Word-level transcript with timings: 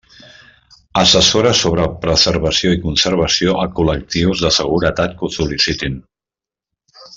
Assessora 1.01 1.51
sobre 1.59 1.85
preservació 2.05 2.71
i 2.77 2.79
conservació 2.87 3.55
a 3.67 3.67
col·lectius 3.81 4.43
de 4.47 4.53
seguretat 4.59 5.15
que 5.21 5.29
ho 5.29 5.31
sol·licitin. 5.39 6.03